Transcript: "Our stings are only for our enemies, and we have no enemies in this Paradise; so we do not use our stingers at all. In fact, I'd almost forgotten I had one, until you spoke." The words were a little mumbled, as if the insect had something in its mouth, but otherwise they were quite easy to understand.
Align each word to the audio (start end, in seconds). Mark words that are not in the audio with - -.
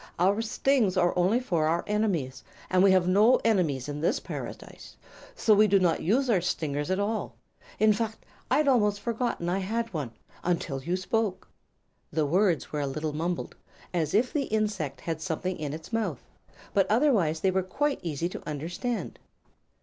"Our 0.17 0.41
stings 0.41 0.97
are 0.97 1.13
only 1.15 1.39
for 1.39 1.67
our 1.67 1.83
enemies, 1.85 2.43
and 2.71 2.81
we 2.81 2.89
have 2.91 3.07
no 3.07 3.35
enemies 3.45 3.87
in 3.87 4.01
this 4.01 4.19
Paradise; 4.19 4.95
so 5.35 5.53
we 5.53 5.67
do 5.67 5.77
not 5.77 6.01
use 6.01 6.27
our 6.27 6.41
stingers 6.41 6.89
at 6.89 6.99
all. 6.99 7.35
In 7.77 7.93
fact, 7.93 8.25
I'd 8.49 8.67
almost 8.67 8.99
forgotten 8.99 9.47
I 9.47 9.59
had 9.59 9.93
one, 9.93 10.09
until 10.43 10.81
you 10.81 10.97
spoke." 10.97 11.47
The 12.11 12.25
words 12.25 12.71
were 12.71 12.81
a 12.81 12.87
little 12.87 13.13
mumbled, 13.13 13.55
as 13.93 14.15
if 14.15 14.33
the 14.33 14.45
insect 14.45 15.01
had 15.01 15.21
something 15.21 15.59
in 15.59 15.71
its 15.71 15.93
mouth, 15.93 16.23
but 16.73 16.89
otherwise 16.89 17.41
they 17.41 17.51
were 17.51 17.61
quite 17.61 17.99
easy 18.01 18.27
to 18.29 18.41
understand. 18.49 19.19